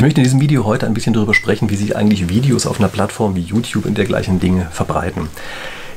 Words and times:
Ich 0.00 0.02
möchte 0.02 0.22
in 0.22 0.24
diesem 0.24 0.40
Video 0.40 0.64
heute 0.64 0.86
ein 0.86 0.94
bisschen 0.94 1.12
darüber 1.12 1.34
sprechen, 1.34 1.68
wie 1.68 1.76
sich 1.76 1.94
eigentlich 1.94 2.30
Videos 2.30 2.64
auf 2.64 2.80
einer 2.80 2.88
Plattform 2.88 3.36
wie 3.36 3.42
YouTube 3.42 3.84
und 3.84 3.98
dergleichen 3.98 4.40
Dinge 4.40 4.66
verbreiten. 4.70 5.28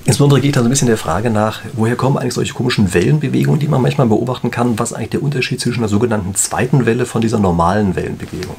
Insbesondere 0.04 0.42
geht 0.42 0.58
da 0.58 0.60
so 0.60 0.68
ein 0.68 0.70
bisschen 0.70 0.90
der 0.90 0.98
Frage 0.98 1.30
nach, 1.30 1.62
woher 1.72 1.96
kommen 1.96 2.18
eigentlich 2.18 2.34
solche 2.34 2.54
komischen 2.54 2.94
Wellenbewegungen, 2.94 3.62
die 3.62 3.70
man 3.70 3.82
manchmal 3.82 4.08
beobachten 4.08 4.52
kann, 4.52 4.78
was 4.78 4.92
eigentlich 4.92 5.12
der 5.12 5.24
Unterschied 5.24 5.62
zwischen 5.62 5.80
der 5.80 5.88
sogenannten 5.88 6.36
zweiten 6.36 6.86
Welle 6.86 7.06
von 7.06 7.22
dieser 7.22 7.40
normalen 7.40 7.96
Wellenbewegung. 7.96 8.58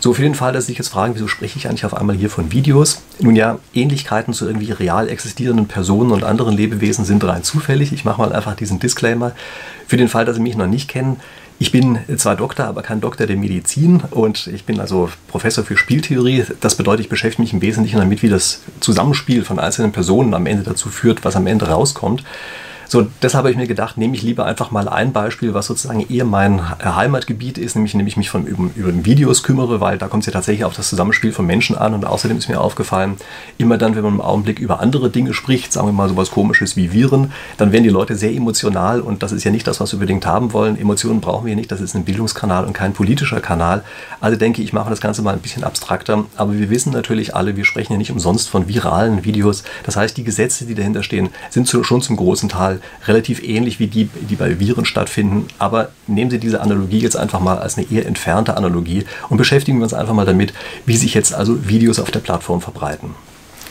So, 0.00 0.14
für 0.14 0.22
den 0.22 0.34
Fall, 0.34 0.54
dass 0.54 0.64
Sie 0.64 0.68
sich 0.72 0.78
jetzt 0.78 0.88
fragen, 0.88 1.14
wieso 1.16 1.28
spreche 1.28 1.58
ich 1.58 1.68
eigentlich 1.68 1.84
auf 1.84 1.92
einmal 1.92 2.16
hier 2.16 2.30
von 2.30 2.50
Videos? 2.50 3.02
Nun 3.20 3.36
ja, 3.36 3.58
Ähnlichkeiten 3.74 4.32
zu 4.32 4.46
irgendwie 4.46 4.72
real 4.72 5.10
existierenden 5.10 5.66
Personen 5.66 6.12
und 6.12 6.24
anderen 6.24 6.56
Lebewesen 6.56 7.04
sind 7.04 7.22
rein 7.24 7.42
zufällig. 7.42 7.92
Ich 7.92 8.06
mache 8.06 8.22
mal 8.22 8.32
einfach 8.32 8.56
diesen 8.56 8.80
Disclaimer. 8.80 9.32
Für 9.86 9.98
den 9.98 10.08
Fall, 10.08 10.24
dass 10.24 10.36
Sie 10.36 10.42
mich 10.42 10.56
noch 10.56 10.66
nicht 10.66 10.88
kennen, 10.88 11.18
ich 11.62 11.70
bin 11.70 12.00
zwar 12.16 12.34
Doktor, 12.34 12.64
aber 12.64 12.82
kein 12.82 13.00
Doktor 13.00 13.28
der 13.28 13.36
Medizin 13.36 14.02
und 14.10 14.48
ich 14.48 14.64
bin 14.64 14.80
also 14.80 15.08
Professor 15.28 15.62
für 15.62 15.76
Spieltheorie. 15.76 16.44
Das 16.60 16.74
bedeutet, 16.74 17.04
ich 17.04 17.08
beschäftige 17.08 17.40
mich 17.40 17.52
im 17.52 17.62
Wesentlichen 17.62 17.98
damit, 18.00 18.20
wie 18.24 18.28
das 18.28 18.62
Zusammenspiel 18.80 19.44
von 19.44 19.60
einzelnen 19.60 19.92
Personen 19.92 20.34
am 20.34 20.46
Ende 20.46 20.64
dazu 20.64 20.88
führt, 20.88 21.24
was 21.24 21.36
am 21.36 21.46
Ende 21.46 21.68
rauskommt. 21.68 22.24
So, 22.92 23.06
deshalb 23.22 23.44
habe 23.44 23.50
ich 23.50 23.56
mir 23.56 23.66
gedacht, 23.66 23.96
nehme 23.96 24.14
ich 24.14 24.22
lieber 24.22 24.44
einfach 24.44 24.70
mal 24.70 24.86
ein 24.86 25.14
Beispiel, 25.14 25.54
was 25.54 25.64
sozusagen 25.64 26.04
eher 26.10 26.26
mein 26.26 26.60
Heimatgebiet 26.84 27.56
ist, 27.56 27.74
nämlich, 27.74 27.94
nämlich 27.94 28.18
mich 28.18 28.28
von 28.28 28.44
über, 28.44 28.68
über 28.76 28.92
Videos 29.06 29.42
kümmere, 29.42 29.80
weil 29.80 29.96
da 29.96 30.08
kommt 30.08 30.24
es 30.24 30.26
ja 30.26 30.32
tatsächlich 30.34 30.66
auf 30.66 30.74
das 30.74 30.90
Zusammenspiel 30.90 31.32
von 31.32 31.46
Menschen 31.46 31.74
an 31.74 31.94
und 31.94 32.04
außerdem 32.04 32.36
ist 32.36 32.50
mir 32.50 32.60
aufgefallen, 32.60 33.16
immer 33.56 33.78
dann, 33.78 33.96
wenn 33.96 34.02
man 34.02 34.12
im 34.16 34.20
Augenblick 34.20 34.58
über 34.58 34.80
andere 34.80 35.08
Dinge 35.08 35.32
spricht, 35.32 35.72
sagen 35.72 35.88
wir 35.88 35.92
mal 35.92 36.10
sowas 36.10 36.30
komisches 36.30 36.76
wie 36.76 36.92
Viren, 36.92 37.32
dann 37.56 37.72
werden 37.72 37.84
die 37.84 37.88
Leute 37.88 38.14
sehr 38.14 38.30
emotional 38.30 39.00
und 39.00 39.22
das 39.22 39.32
ist 39.32 39.44
ja 39.44 39.50
nicht 39.50 39.66
das, 39.66 39.80
was 39.80 39.92
wir 39.92 39.96
unbedingt 39.96 40.26
haben 40.26 40.52
wollen. 40.52 40.78
Emotionen 40.78 41.22
brauchen 41.22 41.46
wir 41.46 41.56
nicht, 41.56 41.72
das 41.72 41.80
ist 41.80 41.94
ein 41.94 42.04
Bildungskanal 42.04 42.66
und 42.66 42.74
kein 42.74 42.92
politischer 42.92 43.40
Kanal. 43.40 43.84
Also 44.20 44.36
denke 44.36 44.60
ich, 44.60 44.74
mache 44.74 44.90
das 44.90 45.00
Ganze 45.00 45.22
mal 45.22 45.32
ein 45.32 45.40
bisschen 45.40 45.64
abstrakter, 45.64 46.26
aber 46.36 46.58
wir 46.58 46.68
wissen 46.68 46.92
natürlich 46.92 47.34
alle, 47.34 47.56
wir 47.56 47.64
sprechen 47.64 47.94
ja 47.94 47.98
nicht 47.98 48.12
umsonst 48.12 48.50
von 48.50 48.68
viralen 48.68 49.24
Videos. 49.24 49.64
Das 49.84 49.96
heißt, 49.96 50.14
die 50.18 50.24
Gesetze, 50.24 50.66
die 50.66 50.74
dahinter 50.74 51.02
stehen, 51.02 51.30
sind 51.48 51.70
schon 51.70 52.02
zum 52.02 52.16
großen 52.16 52.50
Teil 52.50 52.81
relativ 53.06 53.42
ähnlich 53.42 53.78
wie 53.78 53.86
die, 53.86 54.08
die 54.28 54.36
bei 54.36 54.58
Viren 54.58 54.84
stattfinden. 54.84 55.46
Aber 55.58 55.90
nehmen 56.06 56.30
Sie 56.30 56.38
diese 56.38 56.60
Analogie 56.60 56.98
jetzt 56.98 57.16
einfach 57.16 57.40
mal 57.40 57.58
als 57.58 57.76
eine 57.76 57.90
eher 57.90 58.06
entfernte 58.06 58.56
Analogie 58.56 59.04
und 59.28 59.36
beschäftigen 59.36 59.78
wir 59.78 59.84
uns 59.84 59.94
einfach 59.94 60.14
mal 60.14 60.26
damit, 60.26 60.52
wie 60.86 60.96
sich 60.96 61.14
jetzt 61.14 61.34
also 61.34 61.68
Videos 61.68 61.98
auf 61.98 62.10
der 62.10 62.20
Plattform 62.20 62.60
verbreiten. 62.60 63.14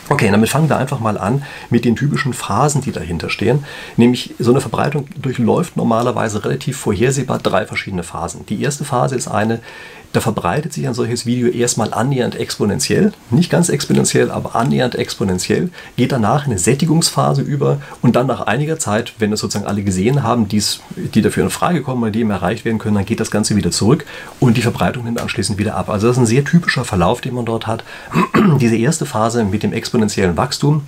Okay, 0.10 0.30
damit 0.30 0.50
fangen 0.50 0.70
wir 0.70 0.78
einfach 0.78 1.00
mal 1.00 1.18
an 1.18 1.44
mit 1.70 1.86
den 1.86 1.96
typischen 1.96 2.34
Phasen, 2.34 2.82
die 2.82 2.92
dahinter 2.92 3.30
stehen. 3.30 3.64
Nämlich 3.98 4.34
so 4.40 4.52
eine 4.52 4.62
Verbreitung 4.62 5.08
durchläuft 5.16 5.78
normalerweise 5.78 6.44
relativ 6.44 6.78
vorhersehbar 6.78 7.40
drei 7.40 7.66
verschiedene 7.66 8.04
Phasen. 8.04 8.46
Die 8.48 8.62
erste 8.62 8.84
Phase 8.84 9.16
ist 9.16 9.28
eine, 9.28 9.62
da 10.14 10.20
verbreitet 10.20 10.74
sich 10.74 10.86
ein 10.88 10.94
solches 10.94 11.26
Video 11.26 11.48
erstmal 11.48 11.94
annähernd 11.94 12.36
exponentiell, 12.36 13.14
nicht 13.30 13.50
ganz 13.50 13.70
exponentiell, 13.70 14.30
aber 14.30 14.56
annähernd 14.56 14.96
exponentiell, 14.96 15.70
geht 15.96 16.12
danach 16.12 16.46
in 16.46 16.52
eine 16.52 16.60
Sättigungsphase 16.60 17.42
über 17.42 17.82
und 18.02 18.18
dann 18.18 18.28
nach 18.28 18.42
einiger 18.42 18.78
Zeit, 18.78 19.14
wenn 19.20 19.32
es 19.32 19.40
sozusagen 19.40 19.68
alle 19.68 19.84
gesehen 19.84 20.24
haben, 20.24 20.50
die's, 20.50 20.82
die 20.98 21.22
dafür 21.22 21.44
in 21.44 21.50
Frage 21.50 21.82
kommen 21.82 22.04
oder 22.04 22.12
die 22.12 22.20
eben 22.20 22.32
erreicht 22.32 22.66
werden 22.66 22.80
können, 22.80 22.96
dann 22.96 23.06
geht 23.06 23.22
das 23.22 23.32
Ganze 23.32 23.56
wieder 23.56 23.72
zurück 23.72 24.06
und 24.42 24.58
die 24.58 24.62
Verbreitung 24.62 25.06
nimmt 25.06 25.22
anschließend 25.22 25.58
wieder 25.58 25.76
ab. 25.76 25.90
Also 25.90 26.08
das 26.08 26.18
ist 26.18 26.24
ein 26.24 26.26
sehr 26.26 26.44
typischer 26.44 26.84
Verlauf, 26.84 27.22
den 27.22 27.34
man 27.34 27.46
dort 27.46 27.68
hat. 27.68 27.86
Diese 28.60 28.76
erste 28.76 29.06
Phase 29.06 29.46
mit 29.46 29.64
dem 29.64 29.72
exponentiellen 29.72 29.91
Wachstum, 29.94 30.84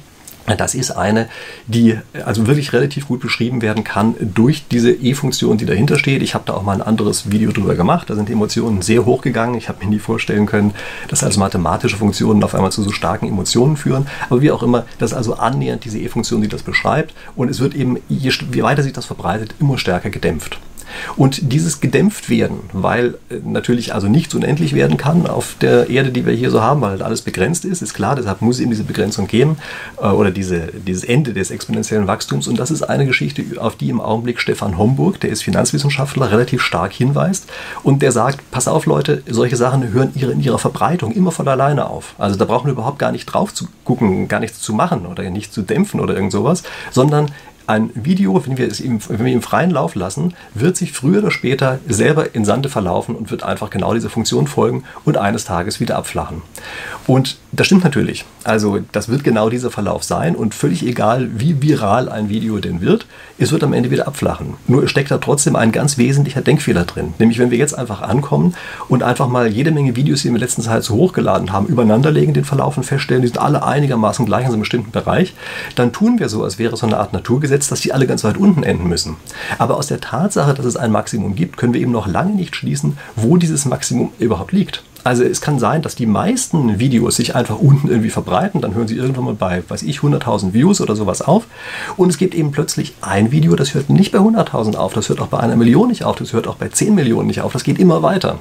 das 0.57 0.75
ist 0.75 0.91
eine, 0.91 1.29
die 1.67 1.97
also 2.25 2.47
wirklich 2.47 2.73
relativ 2.73 3.07
gut 3.07 3.21
beschrieben 3.21 3.61
werden 3.61 3.85
kann 3.85 4.15
durch 4.19 4.65
diese 4.69 4.91
E-Funktion, 4.91 5.57
die 5.57 5.65
dahinter 5.65 5.97
steht. 5.97 6.21
Ich 6.21 6.33
habe 6.33 6.43
da 6.45 6.53
auch 6.53 6.63
mal 6.63 6.73
ein 6.73 6.81
anderes 6.81 7.31
Video 7.31 7.51
drüber 7.51 7.75
gemacht. 7.75 8.09
Da 8.09 8.15
sind 8.15 8.27
die 8.27 8.33
Emotionen 8.33 8.81
sehr 8.81 9.05
hoch 9.05 9.21
gegangen. 9.21 9.55
Ich 9.55 9.69
habe 9.69 9.83
mir 9.83 9.89
nie 9.89 9.99
vorstellen 9.99 10.45
können, 10.45 10.73
dass 11.07 11.23
also 11.23 11.39
mathematische 11.39 11.95
Funktionen 11.95 12.43
auf 12.43 12.55
einmal 12.55 12.73
zu 12.73 12.83
so 12.83 12.91
starken 12.91 13.27
Emotionen 13.27 13.77
führen. 13.77 14.07
Aber 14.29 14.41
wie 14.41 14.51
auch 14.51 14.63
immer, 14.63 14.85
das 14.99 15.11
ist 15.11 15.17
also 15.17 15.35
annähernd 15.35 15.85
diese 15.85 15.99
E-Funktion, 15.99 16.41
die 16.41 16.49
das 16.49 16.63
beschreibt. 16.63 17.13
Und 17.37 17.49
es 17.49 17.61
wird 17.61 17.73
eben, 17.73 17.97
je, 18.09 18.31
je 18.51 18.63
weiter 18.63 18.83
sich 18.83 18.93
das 18.93 19.05
verbreitet, 19.05 19.55
immer 19.61 19.77
stärker 19.77 20.09
gedämpft. 20.09 20.59
Und 21.15 21.51
dieses 21.51 21.81
gedämpft 21.81 22.29
werden, 22.29 22.59
weil 22.71 23.15
äh, 23.29 23.35
natürlich 23.43 23.93
also 23.93 24.07
nichts 24.07 24.33
unendlich 24.33 24.73
werden 24.73 24.97
kann 24.97 25.27
auf 25.27 25.55
der 25.61 25.89
Erde, 25.89 26.11
die 26.11 26.25
wir 26.25 26.33
hier 26.33 26.51
so 26.51 26.61
haben, 26.61 26.81
weil 26.81 27.01
alles 27.01 27.21
begrenzt 27.21 27.65
ist, 27.65 27.81
ist 27.81 27.93
klar, 27.93 28.15
deshalb 28.15 28.41
muss 28.41 28.59
eben 28.59 28.71
diese 28.71 28.83
Begrenzung 28.83 29.27
geben 29.27 29.57
äh, 30.01 30.07
oder 30.07 30.31
diese, 30.31 30.67
dieses 30.85 31.03
Ende 31.03 31.33
des 31.33 31.51
exponentiellen 31.51 32.07
Wachstums. 32.07 32.47
Und 32.47 32.59
das 32.59 32.71
ist 32.71 32.83
eine 32.83 33.05
Geschichte, 33.05 33.43
auf 33.59 33.75
die 33.75 33.89
im 33.89 34.01
Augenblick 34.01 34.39
Stefan 34.39 34.77
Homburg, 34.77 35.19
der 35.19 35.29
ist 35.29 35.43
Finanzwissenschaftler, 35.43 36.31
relativ 36.31 36.61
stark 36.61 36.93
hinweist 36.93 37.49
und 37.83 38.01
der 38.01 38.11
sagt, 38.11 38.39
pass 38.51 38.67
auf 38.67 38.85
Leute, 38.85 39.23
solche 39.27 39.55
Sachen 39.55 39.91
hören 39.91 40.11
ihre, 40.15 40.31
in 40.31 40.41
ihrer 40.41 40.59
Verbreitung 40.59 41.11
immer 41.11 41.31
von 41.31 41.47
alleine 41.47 41.89
auf. 41.89 42.15
Also 42.17 42.37
da 42.37 42.45
brauchen 42.45 42.67
wir 42.67 42.73
überhaupt 42.73 42.99
gar 42.99 43.11
nicht 43.11 43.25
drauf 43.25 43.53
zu 43.53 43.67
gucken, 43.83 44.27
gar 44.27 44.39
nichts 44.39 44.61
zu 44.61 44.73
machen 44.73 45.05
oder 45.05 45.29
nicht 45.29 45.53
zu 45.53 45.61
dämpfen 45.61 45.99
oder 45.99 46.15
irgend 46.15 46.31
sowas, 46.31 46.63
sondern 46.91 47.31
ein 47.67 47.89
Video, 47.93 48.45
wenn 48.45 48.57
wir 48.57 48.67
es 48.67 48.79
ihm, 48.79 48.99
wenn 49.07 49.25
wir 49.25 49.33
ihm 49.33 49.41
freien 49.41 49.71
Lauf 49.71 49.95
lassen, 49.95 50.33
wird 50.53 50.77
sich 50.77 50.91
früher 50.91 51.19
oder 51.19 51.31
später 51.31 51.79
selber 51.87 52.35
in 52.35 52.45
Sande 52.45 52.69
verlaufen 52.69 53.15
und 53.15 53.31
wird 53.31 53.43
einfach 53.43 53.69
genau 53.69 53.93
dieser 53.93 54.09
Funktion 54.09 54.47
folgen 54.47 54.83
und 55.05 55.17
eines 55.17 55.45
Tages 55.45 55.79
wieder 55.79 55.97
abflachen. 55.97 56.41
Und 57.07 57.37
das 57.51 57.67
stimmt 57.67 57.83
natürlich. 57.83 58.25
Also 58.43 58.79
das 58.91 59.09
wird 59.09 59.23
genau 59.23 59.49
dieser 59.49 59.69
Verlauf 59.69 60.03
sein 60.03 60.35
und 60.35 60.53
völlig 60.53 60.85
egal, 60.85 61.29
wie 61.35 61.61
viral 61.61 62.09
ein 62.09 62.29
Video 62.29 62.57
denn 62.59 62.81
wird, 62.81 63.05
es 63.37 63.51
wird 63.51 63.63
am 63.63 63.73
Ende 63.73 63.91
wieder 63.91 64.07
abflachen. 64.07 64.55
Nur 64.67 64.87
steckt 64.87 65.11
da 65.11 65.17
trotzdem 65.17 65.55
ein 65.55 65.71
ganz 65.71 65.97
wesentlicher 65.97 66.41
Denkfehler 66.41 66.85
drin. 66.85 67.13
Nämlich 67.19 67.39
wenn 67.39 67.51
wir 67.51 67.57
jetzt 67.57 67.77
einfach 67.77 68.01
ankommen 68.01 68.55
und 68.89 69.03
einfach 69.03 69.27
mal 69.27 69.47
jede 69.47 69.71
Menge 69.71 69.95
Videos, 69.95 70.21
die 70.21 70.25
wir 70.25 70.29
in 70.29 70.35
der 70.35 70.47
letzten 70.47 70.61
Zeit 70.61 70.83
so 70.83 70.95
hochgeladen 70.95 71.51
haben, 71.51 71.67
übereinanderlegen, 71.67 72.33
den 72.33 72.45
Verlauf 72.45 72.77
und 72.77 72.83
feststellen, 72.83 73.21
die 73.21 73.27
sind 73.27 73.39
alle 73.39 73.63
einigermaßen 73.63 74.25
gleich 74.25 74.45
in 74.45 74.51
einem 74.51 74.61
bestimmten 74.61 74.91
Bereich, 74.91 75.33
dann 75.75 75.91
tun 75.91 76.19
wir 76.19 76.29
so, 76.29 76.43
als 76.43 76.57
wäre 76.57 76.73
es 76.73 76.79
so 76.79 76.87
eine 76.87 76.97
Art 76.97 77.13
Naturgesetz, 77.13 77.52
dass 77.59 77.81
die 77.81 77.93
alle 77.93 78.07
ganz 78.07 78.23
weit 78.23 78.37
unten 78.37 78.63
enden 78.63 78.87
müssen. 78.87 79.17
Aber 79.57 79.77
aus 79.77 79.87
der 79.87 80.01
Tatsache, 80.01 80.53
dass 80.53 80.65
es 80.65 80.77
ein 80.77 80.91
Maximum 80.91 81.35
gibt, 81.35 81.57
können 81.57 81.73
wir 81.73 81.81
eben 81.81 81.91
noch 81.91 82.07
lange 82.07 82.35
nicht 82.35 82.55
schließen, 82.55 82.97
wo 83.15 83.37
dieses 83.37 83.65
Maximum 83.65 84.11
überhaupt 84.19 84.51
liegt. 84.51 84.83
Also 85.03 85.23
es 85.23 85.41
kann 85.41 85.59
sein, 85.59 85.81
dass 85.81 85.95
die 85.95 86.05
meisten 86.05 86.79
Videos 86.79 87.17
sich 87.17 87.35
einfach 87.35 87.59
unten 87.59 87.89
irgendwie 87.89 88.09
verbreiten, 88.09 88.61
dann 88.61 88.73
hören 88.73 88.87
sie 88.87 88.95
irgendwann 88.95 89.25
mal 89.25 89.33
bei, 89.33 89.61
weiß 89.67 89.83
ich, 89.83 89.99
100.000 89.99 90.53
Views 90.53 90.79
oder 90.79 90.95
sowas 90.95 91.21
auf 91.21 91.45
und 91.97 92.09
es 92.09 92.17
gibt 92.17 92.33
eben 92.33 92.51
plötzlich 92.51 92.93
ein 93.01 93.31
Video, 93.31 93.55
das 93.57 93.73
hört 93.73 93.89
nicht 93.89 94.13
bei 94.13 94.19
100.000 94.19 94.75
auf, 94.77 94.93
das 94.93 95.09
hört 95.09 95.19
auch 95.19 95.27
bei 95.27 95.41
einer 95.41 95.57
Million 95.57 95.89
nicht 95.89 96.05
auf, 96.05 96.15
das 96.15 96.31
hört 96.31 96.47
auch 96.47 96.55
bei 96.55 96.69
10 96.69 96.95
Millionen 96.95 97.27
nicht 97.27 97.41
auf, 97.41 97.51
das 97.51 97.65
geht 97.65 97.79
immer 97.79 98.01
weiter. 98.01 98.39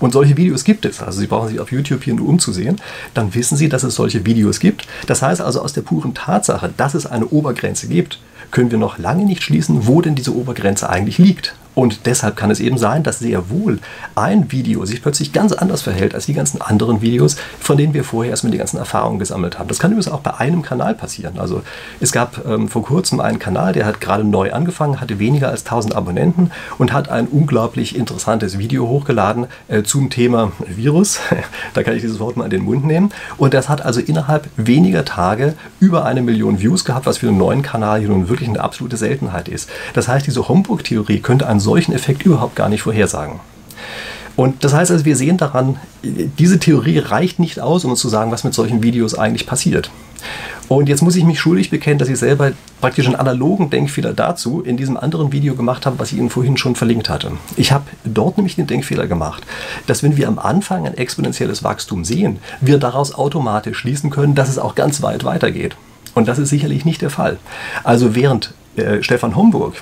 Und 0.00 0.12
solche 0.12 0.36
Videos 0.36 0.64
gibt 0.64 0.84
es. 0.84 1.02
Also 1.02 1.20
Sie 1.20 1.26
brauchen 1.26 1.48
sich 1.48 1.60
auf 1.60 1.72
YouTube 1.72 2.04
hier 2.04 2.14
nur 2.14 2.28
umzusehen. 2.28 2.80
Dann 3.14 3.34
wissen 3.34 3.56
Sie, 3.56 3.68
dass 3.68 3.82
es 3.82 3.94
solche 3.94 4.24
Videos 4.24 4.60
gibt. 4.60 4.86
Das 5.06 5.22
heißt 5.22 5.40
also 5.40 5.60
aus 5.60 5.72
der 5.72 5.82
puren 5.82 6.14
Tatsache, 6.14 6.72
dass 6.76 6.94
es 6.94 7.04
eine 7.04 7.26
Obergrenze 7.26 7.88
gibt, 7.88 8.18
können 8.52 8.70
wir 8.70 8.78
noch 8.78 8.98
lange 8.98 9.24
nicht 9.24 9.42
schließen, 9.42 9.88
wo 9.88 10.00
denn 10.00 10.14
diese 10.14 10.36
Obergrenze 10.36 10.88
eigentlich 10.88 11.18
liegt. 11.18 11.56
Und 11.74 12.06
deshalb 12.06 12.36
kann 12.36 12.50
es 12.50 12.60
eben 12.60 12.76
sein, 12.76 13.02
dass 13.02 13.18
sehr 13.18 13.48
wohl 13.48 13.78
ein 14.14 14.52
Video 14.52 14.84
sich 14.84 15.02
plötzlich 15.02 15.32
ganz 15.32 15.52
anders 15.52 15.82
verhält 15.82 16.14
als 16.14 16.26
die 16.26 16.34
ganzen 16.34 16.60
anderen 16.60 17.00
Videos, 17.00 17.36
von 17.58 17.76
denen 17.76 17.94
wir 17.94 18.04
vorher 18.04 18.30
erstmal 18.30 18.52
die 18.52 18.58
ganzen 18.58 18.76
Erfahrungen 18.76 19.18
gesammelt 19.18 19.58
haben. 19.58 19.68
Das 19.68 19.78
kann 19.78 19.90
übrigens 19.90 20.12
auch 20.12 20.20
bei 20.20 20.34
einem 20.34 20.62
Kanal 20.62 20.94
passieren. 20.94 21.38
Also 21.38 21.62
es 22.00 22.12
gab 22.12 22.44
ähm, 22.46 22.68
vor 22.68 22.82
kurzem 22.82 23.20
einen 23.20 23.38
Kanal, 23.38 23.72
der 23.72 23.86
hat 23.86 24.00
gerade 24.00 24.24
neu 24.24 24.52
angefangen, 24.52 25.00
hatte 25.00 25.18
weniger 25.18 25.48
als 25.48 25.64
1000 25.64 25.94
Abonnenten 25.94 26.50
und 26.78 26.92
hat 26.92 27.08
ein 27.08 27.26
unglaublich 27.26 27.96
interessantes 27.96 28.58
Video 28.58 28.86
hochgeladen 28.88 29.46
äh, 29.68 29.82
zum 29.82 30.10
Thema 30.10 30.52
Virus. 30.66 31.20
da 31.74 31.82
kann 31.82 31.94
ich 31.94 32.02
dieses 32.02 32.20
Wort 32.20 32.36
mal 32.36 32.44
in 32.44 32.50
den 32.50 32.64
Mund 32.64 32.84
nehmen. 32.84 33.12
Und 33.38 33.54
das 33.54 33.68
hat 33.68 33.82
also 33.82 34.00
innerhalb 34.00 34.48
weniger 34.56 35.04
Tage 35.04 35.54
über 35.80 36.04
eine 36.04 36.20
Million 36.20 36.60
Views 36.60 36.84
gehabt, 36.84 37.06
was 37.06 37.18
für 37.18 37.28
einen 37.28 37.38
neuen 37.38 37.62
Kanal 37.62 38.00
hier 38.00 38.08
nun 38.08 38.28
wirklich 38.28 38.48
eine 38.48 38.60
absolute 38.60 38.96
Seltenheit 38.98 39.48
ist. 39.48 39.70
Das 39.94 40.08
heißt, 40.08 40.26
diese 40.26 40.48
Homburg-Theorie 40.48 41.20
könnte 41.20 41.46
ein 41.46 41.61
solchen 41.62 41.92
Effekt 41.92 42.24
überhaupt 42.24 42.56
gar 42.56 42.68
nicht 42.68 42.82
vorhersagen. 42.82 43.40
Und 44.36 44.64
das 44.64 44.72
heißt 44.72 44.90
also, 44.90 45.04
wir 45.04 45.16
sehen 45.16 45.36
daran, 45.36 45.76
diese 46.02 46.58
Theorie 46.58 46.98
reicht 46.98 47.38
nicht 47.38 47.60
aus, 47.60 47.84
um 47.84 47.90
uns 47.90 48.00
zu 48.00 48.08
sagen, 48.08 48.30
was 48.30 48.44
mit 48.44 48.54
solchen 48.54 48.82
Videos 48.82 49.14
eigentlich 49.14 49.46
passiert. 49.46 49.90
Und 50.68 50.88
jetzt 50.88 51.02
muss 51.02 51.16
ich 51.16 51.24
mich 51.24 51.38
schuldig 51.38 51.68
bekennen, 51.68 51.98
dass 51.98 52.08
ich 52.08 52.18
selber 52.18 52.52
praktisch 52.80 53.06
einen 53.06 53.16
analogen 53.16 53.68
Denkfehler 53.68 54.14
dazu 54.14 54.62
in 54.62 54.78
diesem 54.78 54.96
anderen 54.96 55.32
Video 55.32 55.54
gemacht 55.54 55.84
habe, 55.84 55.98
was 55.98 56.12
ich 56.12 56.18
Ihnen 56.18 56.30
vorhin 56.30 56.56
schon 56.56 56.76
verlinkt 56.76 57.10
hatte. 57.10 57.32
Ich 57.56 57.72
habe 57.72 57.84
dort 58.04 58.38
nämlich 58.38 58.56
den 58.56 58.66
Denkfehler 58.66 59.06
gemacht, 59.06 59.42
dass 59.86 60.02
wenn 60.02 60.16
wir 60.16 60.28
am 60.28 60.38
Anfang 60.38 60.86
ein 60.86 60.96
exponentielles 60.96 61.62
Wachstum 61.62 62.04
sehen, 62.04 62.38
wir 62.60 62.78
daraus 62.78 63.14
automatisch 63.14 63.78
schließen 63.78 64.08
können, 64.08 64.34
dass 64.34 64.48
es 64.48 64.58
auch 64.58 64.74
ganz 64.74 65.02
weit 65.02 65.24
weitergeht. 65.24 65.76
Und 66.14 66.28
das 66.28 66.38
ist 66.38 66.48
sicherlich 66.48 66.84
nicht 66.84 67.02
der 67.02 67.10
Fall. 67.10 67.38
Also 67.84 68.14
während 68.14 68.54
äh, 68.76 69.02
Stefan 69.02 69.36
Homburg 69.36 69.74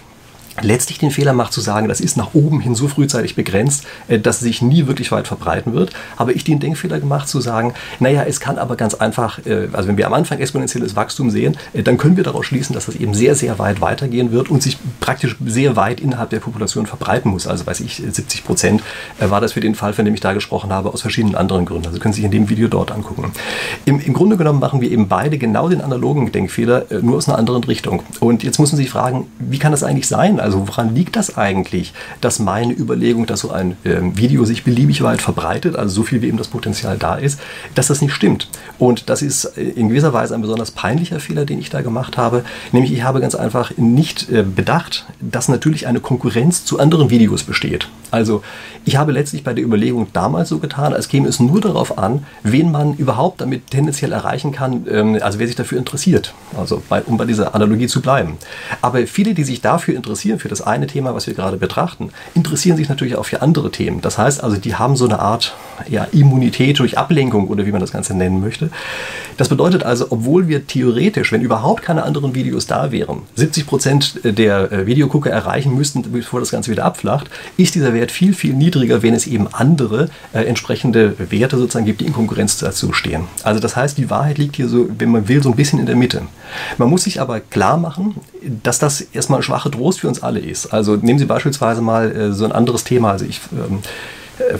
letztlich 0.63 0.99
den 0.99 1.11
Fehler 1.11 1.33
macht 1.33 1.53
zu 1.53 1.61
sagen, 1.61 1.89
das 1.89 2.01
ist 2.01 2.17
nach 2.17 2.35
oben 2.35 2.61
hin 2.61 2.75
so 2.75 2.89
frühzeitig 2.89 3.37
begrenzt, 3.37 3.85
äh, 4.09 4.19
dass 4.19 4.37
es 4.37 4.43
sich 4.43 4.63
nie 4.63 4.87
wirklich 4.87 5.13
weit 5.13 5.29
verbreiten 5.29 5.73
wird. 5.73 5.93
Aber 6.17 6.35
ich 6.35 6.45
den 6.45 6.61
Denkfehler 6.61 7.01
gemacht 7.01 7.29
zu 7.29 7.41
sagen, 7.41 7.75
naja, 7.99 8.25
es 8.27 8.41
kann 8.41 8.59
aber 8.59 8.77
ganz 8.77 8.95
einfach, 8.95 9.45
äh, 9.47 9.69
also 9.73 9.89
wenn 9.89 9.97
wir 9.97 10.07
am 10.07 10.15
Anfang 10.15 10.39
exponentielles 10.39 10.97
Wachstum 10.97 11.31
sehen, 11.31 11.57
äh, 11.73 11.83
dann 11.83 11.99
können 11.99 12.17
wir 12.17 12.25
daraus 12.25 12.47
schließen, 12.47 12.75
dass 12.75 12.87
das 12.87 12.97
eben 12.97 13.15
sehr, 13.15 13.35
sehr 13.35 13.59
weit 13.59 13.81
weitergehen 13.81 14.33
wird 14.33 14.51
und 14.51 14.63
sich 14.63 14.79
praktisch 15.01 15.37
sehr 15.45 15.77
weit 15.77 16.01
innerhalb 16.01 16.31
der 16.31 16.41
Population 16.41 16.87
verbreiten 16.87 17.31
muss. 17.31 17.47
Also 17.47 17.67
weiß 17.67 17.81
ich, 17.81 17.97
70 17.97 18.45
Prozent 18.45 18.83
war 19.19 19.41
das 19.41 19.53
für 19.53 19.61
den 19.61 19.75
Fall, 19.75 19.93
von 19.93 20.05
dem 20.05 20.15
ich 20.15 20.21
da 20.21 20.33
gesprochen 20.33 20.73
habe, 20.73 20.93
aus 20.93 21.03
verschiedenen 21.03 21.35
anderen 21.35 21.65
Gründen. 21.65 21.87
Also 21.87 21.99
können 21.99 22.13
Sie 22.13 22.21
sich 22.21 22.25
in 22.25 22.31
dem 22.31 22.49
Video 22.49 22.69
dort 22.69 22.91
angucken. 22.91 23.33
Im, 23.85 24.01
Im 24.01 24.15
Grunde 24.15 24.37
genommen 24.37 24.61
machen 24.61 24.81
wir 24.81 24.91
eben 24.91 25.09
beide 25.09 25.39
genau 25.39 25.69
den 25.69 25.81
analogen 25.81 26.33
Denkfehler, 26.33 26.87
nur 27.03 27.17
aus 27.17 27.29
einer 27.29 27.39
anderen 27.39 27.65
Richtung. 27.65 28.03
Und 28.21 28.43
jetzt 28.43 28.59
muss 28.59 28.73
man 28.73 28.77
sich 28.77 28.91
fragen, 28.91 29.27
wie 29.39 29.59
kann 29.59 29.73
das 29.73 29.83
eigentlich 29.83 30.09
sein? 30.09 30.41
Also 30.41 30.50
woran 30.59 30.95
liegt 30.95 31.17
das 31.17 31.37
eigentlich, 31.37 31.93
dass 32.21 32.39
meine 32.39 32.73
Überlegung, 32.73 33.27
dass 33.27 33.41
so 33.41 33.51
ein 33.51 33.77
äh, 33.85 34.01
Video 34.15 34.45
sich 34.45 34.65
beliebig 34.65 35.03
weit 35.03 35.23
verbreitet, 35.23 35.77
also 35.77 35.95
so 35.95 36.03
viel 36.03 36.23
wie 36.23 36.29
eben 36.29 36.39
das 36.39 36.49
Potenzial 36.49 36.99
da 36.99 37.17
ist, 37.17 37.41
dass 37.75 37.89
das 37.89 38.03
nicht 38.03 38.15
stimmt. 38.15 38.49
Und 38.79 39.09
das 39.09 39.23
ist 39.23 39.45
äh, 39.57 39.63
in 39.63 39.89
gewisser 39.89 40.13
Weise 40.13 40.35
ein 40.35 40.43
besonders 40.43 40.71
peinlicher 40.71 41.21
Fehler, 41.21 41.45
den 41.45 41.59
ich 41.59 41.71
da 41.71 41.83
gemacht 41.83 42.17
habe. 42.17 42.45
Nämlich 42.73 42.93
ich 42.93 43.03
habe 43.03 43.21
ganz 43.21 43.35
einfach 43.35 43.77
nicht 43.77 44.31
äh, 44.31 44.43
bedacht, 44.43 45.07
dass 45.21 45.49
natürlich 45.49 45.87
eine 45.87 46.01
Konkurrenz 46.01 46.65
zu 46.65 46.79
anderen 46.79 47.11
Videos 47.11 47.43
besteht. 47.45 47.89
Also 48.11 48.43
ich 48.85 48.97
habe 48.97 49.13
letztlich 49.13 49.45
bei 49.45 49.53
der 49.55 49.65
Überlegung 49.65 50.09
damals 50.13 50.49
so 50.49 50.59
getan, 50.59 50.95
als 50.95 51.09
käme 51.09 51.29
es 51.29 51.41
nur 51.41 51.61
darauf 51.61 51.99
an, 51.99 52.25
wen 52.43 52.71
man 52.71 52.95
überhaupt 52.95 53.41
damit 53.41 53.71
tendenziell 53.71 54.13
erreichen 54.13 54.53
kann, 54.53 54.87
ähm, 54.91 55.19
also 55.21 55.39
wer 55.39 55.47
sich 55.47 55.57
dafür 55.57 55.79
interessiert. 55.79 56.35
Also 56.57 56.83
bei, 56.89 57.03
um 57.03 57.17
bei 57.17 57.25
dieser 57.25 57.55
Analogie 57.55 57.87
zu 57.87 58.01
bleiben. 58.01 58.37
Aber 58.81 59.07
viele, 59.07 59.35
die 59.35 59.45
sich 59.45 59.61
dafür 59.61 59.95
interessieren, 59.95 60.39
für 60.39 60.49
das 60.49 60.61
eine 60.63 60.87
Thema, 60.87 61.15
was 61.15 61.27
wir 61.27 61.35
gerade 61.35 61.57
betrachten, 61.57 62.11
interessieren 62.35 62.77
sich 62.77 62.89
natürlich 62.89 63.17
auch 63.17 63.27
für 63.27 63.43
andere 63.43 63.71
Themen. 63.71 64.01
Das 64.01 64.19
heißt 64.19 64.43
also, 64.43 64.57
die 64.57 64.75
haben 64.75 64.97
so 64.97 65.05
eine 65.05 65.19
Art 65.19 65.55
ja, 65.89 66.05
Immunität 66.13 66.79
durch 66.79 66.99
Ablenkung 66.99 67.49
oder 67.49 67.67
wie 67.67 67.73
man 67.73 67.81
das 67.81 67.93
Ganze 67.93 68.15
nennen 68.15 68.41
möchte. 68.41 68.71
Das 69.37 69.49
bedeutet 69.49 69.85
also, 69.85 70.07
obwohl 70.11 70.49
wir 70.49 70.67
theoretisch, 70.67 71.33
wenn 71.33 71.43
überhaupt 71.43 71.83
keine 71.83 72.03
anderen 72.03 72.35
Videos 72.35 72.67
da 72.67 72.93
wären, 72.93 73.23
70 73.37 73.67
Prozent 73.67 74.21
der 74.25 74.73
äh, 74.73 74.87
Videogucker 74.87 75.31
erreichen 75.31 75.75
müssten, 75.75 76.03
bevor 76.13 76.41
das 76.41 76.51
Ganze 76.51 76.71
wieder 76.71 76.85
abflacht, 76.85 77.31
ist 77.57 77.75
dieser 77.75 77.95
Wert 77.95 78.00
viel, 78.09 78.35
viel 78.35 78.55
niedriger, 78.55 79.03
wenn 79.03 79.15
es 79.15 79.27
eben 79.27 79.49
andere 79.53 80.09
äh, 80.33 80.45
entsprechende 80.45 81.17
Werte 81.31 81.57
sozusagen 81.57 81.87
gibt, 81.87 82.01
die 82.01 82.07
in 82.07 82.13
Konkurrenz 82.13 82.59
dazu 82.59 82.93
stehen. 82.93 83.25
Also 83.43 83.61
das 83.61 83.77
heißt, 83.77 83.99
die 83.99 84.11
Wahrheit 84.11 84.39
liegt 84.39 84.57
hier 84.57 84.69
so, 84.69 84.89
wenn 84.99 85.11
man 85.11 85.29
will, 85.29 85.43
so 85.43 85.51
ein 85.51 85.57
bisschen 85.57 85.79
in 85.79 85.87
der 85.87 85.97
Mitte. 85.97 86.23
Man 86.79 86.89
muss 86.89 87.05
sich 87.05 87.21
aber 87.21 87.41
klar 87.41 87.77
machen, 87.77 88.17
dass 88.63 88.79
das 88.79 89.01
erstmal 89.01 89.43
schwache 89.43 89.71
Trost 89.71 90.01
für 90.01 90.09
uns 90.09 90.23
alle 90.23 90.41
ist. 90.41 90.73
Also 90.73 90.97
nehmen 90.97 91.19
Sie 91.19 91.27
beispielsweise 91.27 91.83
mal 91.83 92.11
äh, 92.11 92.33
so 92.33 92.45
ein 92.45 92.53
anderes 92.53 92.85
Thema. 92.85 93.13
Also 93.13 93.25
ich 93.25 93.41
ähm, 93.53 93.79
äh, 93.79 93.89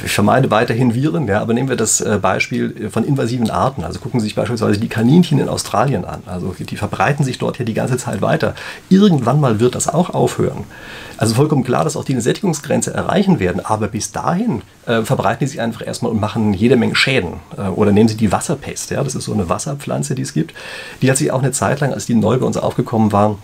ich 0.05 0.13
vermeide 0.13 0.51
weiterhin 0.51 0.95
Viren, 0.95 1.27
ja, 1.27 1.41
aber 1.41 1.55
nehmen 1.55 1.69
wir 1.69 1.77
das 1.77 2.01
äh, 2.01 2.19
Beispiel 2.21 2.91
von 2.91 3.05
invasiven 3.05 3.51
Arten. 3.51 3.85
Also 3.85 3.99
gucken 3.99 4.21
Sie 4.21 4.25
sich 4.25 4.35
beispielsweise 4.35 4.79
die 4.79 4.89
Kaninchen 4.89 5.39
in 5.39 5.49
Australien 5.49 6.05
an. 6.05 6.23
Also 6.27 6.55
die 6.59 6.77
verbreiten 6.77 7.25
sich 7.25 7.39
dort 7.39 7.59
ja 7.59 7.65
die 7.65 7.75
ganze 7.75 7.97
Zeit 7.97 8.23
weiter. 8.23 8.55
Irgendwann 8.89 9.41
mal 9.41 9.61
wird 9.61 9.75
das 9.75 9.89
auch 9.89 10.11
aufhören. 10.11 10.65
Also 11.17 11.35
vollkommen 11.35 11.65
klar, 11.65 11.85
dass 11.85 11.97
auch 11.97 12.05
die 12.05 12.13
eine 12.13 12.23
Sättigungsgrenze 12.23 12.95
erreichen 12.95 13.41
werden. 13.41 13.65
Aber 13.65 13.89
bis 13.89 14.13
dahin 14.13 14.63
äh, 14.87 15.03
verbreiten 15.03 15.41
die 15.41 15.47
sich 15.47 15.61
einfach 15.61 15.87
erstmal 15.87 16.13
und 16.13 16.21
machen 16.21 16.55
jede 16.55 16.77
Menge 16.77 16.97
Schäden. 16.97 17.35
Äh, 17.57 17.69
oder 17.69 17.93
nehmen 17.93 18.09
Sie 18.09 18.17
die 18.17 18.33
Wasserpest. 18.33 18.91
Ja, 18.91 19.05
das 19.05 19.15
ist 19.15 19.25
so 19.25 19.33
eine 19.33 19.49
Wasserpflanze, 19.49 20.15
die 20.15 20.23
es 20.23 20.33
gibt. 20.33 20.55
Die 21.03 21.11
hat 21.11 21.17
sich 21.17 21.31
auch 21.33 21.43
eine 21.43 21.53
Zeit 21.53 21.81
lang, 21.81 21.93
als 21.93 22.07
die 22.07 22.15
neu 22.15 22.39
bei 22.39 22.47
uns 22.47 22.57
aufgekommen 22.57 23.13
waren, 23.13 23.39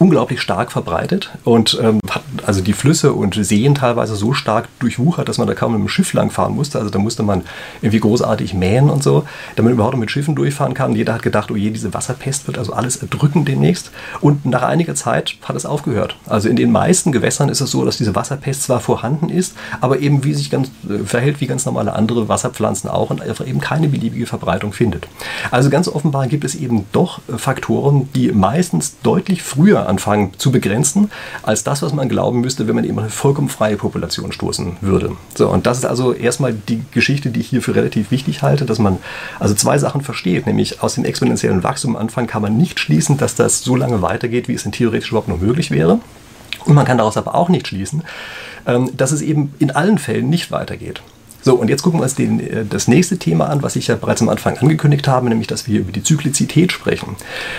unglaublich 0.00 0.40
stark 0.40 0.72
verbreitet 0.72 1.30
und 1.44 1.78
ähm, 1.80 2.00
hat 2.08 2.22
also 2.46 2.62
die 2.62 2.72
Flüsse 2.72 3.12
und 3.12 3.34
Seen 3.34 3.74
teilweise 3.74 4.16
so 4.16 4.32
stark 4.32 4.66
durchwuchert, 4.78 5.28
dass 5.28 5.36
man 5.36 5.46
da 5.46 5.54
kaum 5.54 5.72
mit 5.72 5.80
dem 5.82 5.88
Schiff 5.88 6.14
langfahren 6.14 6.54
musste. 6.54 6.78
Also 6.78 6.90
da 6.90 6.98
musste 6.98 7.22
man 7.22 7.42
irgendwie 7.82 8.00
großartig 8.00 8.54
mähen 8.54 8.88
und 8.88 9.02
so, 9.02 9.24
damit 9.56 9.72
man 9.72 9.74
überhaupt 9.74 9.98
mit 9.98 10.10
Schiffen 10.10 10.34
durchfahren 10.34 10.72
kann. 10.72 10.92
Und 10.92 10.96
jeder 10.96 11.12
hat 11.12 11.22
gedacht, 11.22 11.50
oh 11.50 11.56
je, 11.56 11.68
diese 11.68 11.92
Wasserpest 11.92 12.46
wird 12.46 12.56
also 12.56 12.72
alles 12.72 12.96
erdrücken 12.96 13.44
demnächst. 13.44 13.90
Und 14.22 14.46
nach 14.46 14.62
einiger 14.62 14.94
Zeit 14.94 15.36
hat 15.42 15.54
es 15.54 15.66
aufgehört. 15.66 16.16
Also 16.26 16.48
in 16.48 16.56
den 16.56 16.72
meisten 16.72 17.12
Gewässern 17.12 17.50
ist 17.50 17.60
es 17.60 17.70
so, 17.70 17.84
dass 17.84 17.98
diese 17.98 18.14
Wasserpest 18.14 18.62
zwar 18.62 18.80
vorhanden 18.80 19.28
ist, 19.28 19.54
aber 19.82 19.98
eben 19.98 20.24
wie 20.24 20.32
sich 20.32 20.50
ganz 20.50 20.70
äh, 20.88 21.04
verhält 21.04 21.42
wie 21.42 21.46
ganz 21.46 21.66
normale 21.66 21.92
andere 21.92 22.26
Wasserpflanzen 22.26 22.88
auch 22.88 23.10
und 23.10 23.20
einfach 23.20 23.46
eben 23.46 23.60
keine 23.60 23.88
beliebige 23.88 24.26
Verbreitung 24.26 24.72
findet. 24.72 25.08
Also 25.50 25.68
ganz 25.68 25.88
offenbar 25.88 26.26
gibt 26.26 26.44
es 26.44 26.54
eben 26.54 26.86
doch 26.92 27.20
Faktoren, 27.36 28.08
die 28.14 28.32
meistens 28.32 28.96
deutlich 29.02 29.42
früher 29.42 29.89
anfangen 29.90 30.32
zu 30.38 30.50
begrenzen, 30.50 31.10
als 31.42 31.64
das, 31.64 31.82
was 31.82 31.92
man 31.92 32.08
glauben 32.08 32.40
müsste, 32.40 32.66
wenn 32.66 32.74
man 32.74 32.84
eben 32.84 32.98
eine 32.98 33.10
vollkommen 33.10 33.48
freie 33.48 33.76
Population 33.76 34.32
stoßen 34.32 34.78
würde. 34.80 35.12
So, 35.34 35.48
und 35.48 35.66
das 35.66 35.78
ist 35.78 35.84
also 35.84 36.14
erstmal 36.14 36.54
die 36.54 36.82
Geschichte, 36.92 37.30
die 37.30 37.40
ich 37.40 37.48
hier 37.48 37.62
für 37.62 37.74
relativ 37.74 38.10
wichtig 38.10 38.42
halte, 38.42 38.64
dass 38.64 38.78
man 38.78 38.98
also 39.38 39.54
zwei 39.54 39.76
Sachen 39.78 40.00
versteht, 40.00 40.46
nämlich 40.46 40.82
aus 40.82 40.94
dem 40.94 41.04
exponentiellen 41.04 41.62
Wachstum 41.62 41.96
am 41.96 42.02
Anfang 42.02 42.26
kann 42.26 42.42
man 42.42 42.56
nicht 42.56 42.80
schließen, 42.80 43.18
dass 43.18 43.34
das 43.34 43.62
so 43.62 43.76
lange 43.76 44.00
weitergeht, 44.00 44.48
wie 44.48 44.54
es 44.54 44.64
in 44.64 44.72
theoretisch 44.72 45.10
überhaupt 45.10 45.28
nur 45.28 45.38
möglich 45.38 45.70
wäre. 45.70 46.00
Und 46.64 46.74
man 46.74 46.86
kann 46.86 46.98
daraus 46.98 47.16
aber 47.16 47.34
auch 47.34 47.48
nicht 47.48 47.68
schließen, 47.68 48.02
ähm, 48.66 48.90
dass 48.96 49.12
es 49.12 49.22
eben 49.22 49.54
in 49.58 49.70
allen 49.70 49.98
Fällen 49.98 50.28
nicht 50.28 50.50
weitergeht. 50.50 51.02
So, 51.42 51.54
und 51.54 51.68
jetzt 51.68 51.82
gucken 51.82 52.00
wir 52.00 52.04
uns 52.04 52.14
den, 52.14 52.40
äh, 52.40 52.64
das 52.68 52.88
nächste 52.88 53.18
Thema 53.18 53.48
an, 53.48 53.62
was 53.62 53.76
ich 53.76 53.86
ja 53.86 53.96
bereits 53.96 54.20
am 54.20 54.28
Anfang 54.28 54.58
angekündigt 54.58 55.08
habe, 55.08 55.28
nämlich, 55.28 55.46
dass 55.46 55.66
wir 55.66 55.80
über 55.80 55.92
die 55.92 56.02
Zyklizität 56.02 56.72
sprechen. 56.72 57.16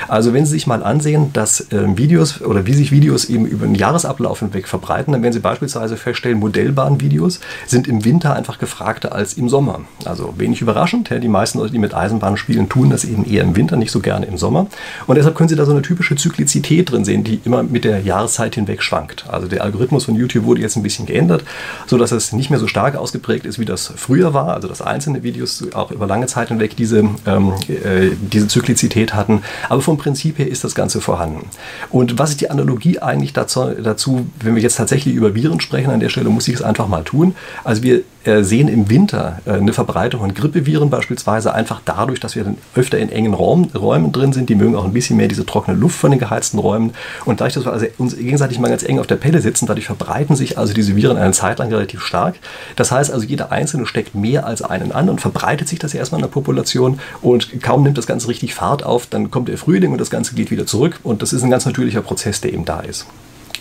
Also, 0.07 0.33
wenn 0.33 0.45
Sie 0.45 0.51
sich 0.51 0.67
mal 0.67 0.83
ansehen, 0.83 1.33
dass 1.33 1.71
äh, 1.71 1.97
Videos 1.97 2.41
oder 2.41 2.65
wie 2.65 2.73
sich 2.73 2.91
Videos 2.91 3.25
eben 3.25 3.45
über 3.45 3.65
den 3.65 3.75
Jahresablauf 3.75 4.39
hinweg 4.39 4.67
verbreiten, 4.67 5.13
dann 5.13 5.23
werden 5.23 5.33
Sie 5.33 5.39
beispielsweise 5.39 5.97
feststellen, 5.97 6.39
Modellbahnvideos 6.39 7.39
sind 7.65 7.87
im 7.87 8.05
Winter 8.05 8.35
einfach 8.35 8.59
gefragter 8.59 9.13
als 9.13 9.33
im 9.33 9.49
Sommer. 9.49 9.81
Also, 10.05 10.35
wenig 10.37 10.61
überraschend, 10.61 11.09
ja, 11.09 11.17
die 11.17 11.27
meisten 11.27 11.57
Leute, 11.57 11.71
die 11.71 11.79
mit 11.79 11.93
Eisenbahn 11.93 12.37
spielen, 12.37 12.69
tun 12.69 12.89
das 12.91 13.03
eben 13.03 13.25
eher 13.25 13.43
im 13.43 13.55
Winter, 13.55 13.77
nicht 13.77 13.91
so 13.91 13.99
gerne 13.99 14.27
im 14.27 14.37
Sommer. 14.37 14.67
Und 15.07 15.15
deshalb 15.15 15.35
können 15.35 15.49
Sie 15.49 15.55
da 15.55 15.65
so 15.65 15.71
eine 15.71 15.81
typische 15.81 16.15
Zyklizität 16.15 16.91
drin 16.91 17.03
sehen, 17.03 17.23
die 17.23 17.41
immer 17.45 17.63
mit 17.63 17.83
der 17.83 18.01
Jahreszeit 18.01 18.55
hinweg 18.55 18.83
schwankt. 18.83 19.25
Also, 19.27 19.47
der 19.47 19.63
Algorithmus 19.63 20.05
von 20.05 20.15
YouTube 20.15 20.45
wurde 20.45 20.61
jetzt 20.61 20.75
ein 20.75 20.83
bisschen 20.83 21.07
geändert, 21.07 21.43
sodass 21.87 22.11
es 22.11 22.31
nicht 22.31 22.51
mehr 22.51 22.59
so 22.59 22.67
stark 22.67 22.95
ausgeprägt 22.95 23.45
ist 23.45 23.57
wie 23.57 23.70
das 23.71 23.91
früher 23.95 24.33
war, 24.33 24.53
also 24.53 24.68
dass 24.68 24.81
einzelne 24.81 25.23
Videos 25.23 25.63
auch 25.73 25.91
über 25.91 26.06
lange 26.06 26.27
Zeit 26.27 26.50
hinweg 26.50 26.75
diese, 26.75 27.00
ähm, 27.25 27.53
äh, 27.68 28.12
diese 28.21 28.47
Zyklizität 28.47 29.13
hatten. 29.13 29.41
Aber 29.69 29.81
vom 29.81 29.97
Prinzip 29.97 30.38
her 30.38 30.47
ist 30.47 30.63
das 30.63 30.75
Ganze 30.75 31.01
vorhanden. 31.01 31.47
Und 31.89 32.19
was 32.19 32.31
ist 32.31 32.41
die 32.41 32.50
Analogie 32.50 33.00
eigentlich 33.00 33.33
dazu, 33.33 33.71
dazu, 33.81 34.27
wenn 34.41 34.56
wir 34.56 34.62
jetzt 34.62 34.75
tatsächlich 34.75 35.15
über 35.15 35.33
Viren 35.33 35.59
sprechen? 35.62 35.89
An 35.89 36.00
der 36.00 36.09
Stelle 36.09 36.29
muss 36.29 36.47
ich 36.47 36.56
es 36.56 36.62
einfach 36.62 36.88
mal 36.88 37.03
tun. 37.03 37.35
Also 37.63 37.83
wir 37.83 38.03
sehen 38.44 38.68
im 38.68 38.89
Winter 38.89 39.39
äh, 39.45 39.53
eine 39.53 39.73
Verbreitung 39.73 40.21
von 40.21 40.33
Grippeviren 40.33 40.89
beispielsweise 40.89 41.53
einfach 41.53 41.81
dadurch, 41.83 42.19
dass 42.19 42.35
wir 42.35 42.44
dann 42.44 42.57
öfter 42.75 43.00
in 43.00 43.12
engen 43.12 43.33
Raum, 43.33 43.69
Räumen 43.73 44.12
drin 44.12 44.31
sind. 44.31 44.50
Die 44.50 44.56
mögen 44.56 44.75
auch 44.75 44.85
ein 44.85 44.94
bisschen 44.94 45.18
mehr 45.18 45.27
diese 45.27 45.45
trockene 45.45 45.77
Luft 45.77 45.97
von 45.97 46.12
den 46.12 46.19
geheizten 46.19 46.59
Räumen. 46.59 46.94
Und 47.25 47.41
dadurch, 47.41 47.56
dass 47.56 47.65
wir 47.65 47.73
also 47.73 47.88
uns 47.97 48.15
gegenseitig 48.15 48.59
mal 48.59 48.69
ganz 48.69 48.83
eng 48.83 49.00
auf 49.00 49.07
der 49.07 49.15
Pelle 49.15 49.41
sitzen, 49.41 49.65
dadurch 49.65 49.85
verbreiten 49.85 50.35
sich 50.35 50.57
also 50.57 50.73
diese 50.73 50.95
Viren 50.95 51.18
eine 51.18 51.31
Zeit 51.33 51.59
lang 51.59 51.69
relativ 51.69 52.01
stark. 52.03 52.35
Das 52.75 52.91
heißt 52.91 53.12
also, 53.12 53.25
jeder 53.25 53.51
Einzelne 53.51 53.85
steckt 53.85 54.13
mehr 54.13 54.45
als 54.45 54.62
einen 54.62 54.91
an 54.91 55.09
und 55.09 55.19
verbreitet 55.19 55.67
sich 55.67 55.79
das 55.79 55.94
erstmal 55.94 56.19
in 56.19 56.24
der 56.24 56.31
Population 56.31 57.00
und 57.22 57.62
kaum 57.62 57.84
nimmt 57.84 57.98
das 57.98 58.07
Ganze 58.07 58.27
richtig 58.27 58.53
Fahrt 58.53 58.84
auf, 58.84 59.07
dann 59.07 59.31
kommt 59.31 59.48
der 59.48 59.57
Frühling 59.57 59.91
und 59.91 60.00
das 60.00 60.10
Ganze 60.10 60.36
geht 60.36 60.51
wieder 60.51 60.65
zurück. 60.65 61.00
Und 61.03 61.22
das 61.22 61.34
ist 61.34 61.43
ein 61.43 61.50
ganz 61.50 61.65
natürlicher 61.65 62.01
Prozess, 62.01 62.41
der 62.41 62.53
eben 62.53 62.65
da 62.65 62.81
ist. 62.81 63.05